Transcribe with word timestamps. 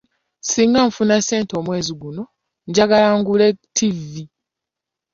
Singa 0.41 0.79
nfuna 0.89 1.15
ssente 1.21 1.53
omwezi 1.59 1.93
guno 2.01 2.23
njagala 2.69 3.09
ngule 3.19 3.47
ttivvi. 3.63 4.23